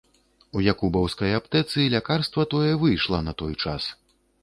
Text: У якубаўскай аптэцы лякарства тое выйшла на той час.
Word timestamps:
У 0.55 0.63
якубаўскай 0.73 1.37
аптэцы 1.41 1.85
лякарства 1.97 2.49
тое 2.57 2.73
выйшла 2.85 3.25
на 3.31 3.39
той 3.45 3.53
час. 3.63 3.83